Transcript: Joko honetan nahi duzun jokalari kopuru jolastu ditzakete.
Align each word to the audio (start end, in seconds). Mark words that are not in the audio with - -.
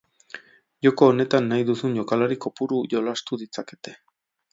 Joko 0.85 1.09
honetan 1.09 1.49
nahi 1.51 1.67
duzun 1.67 1.93
jokalari 1.97 2.39
kopuru 2.47 2.81
jolastu 2.95 3.39
ditzakete. 3.43 3.95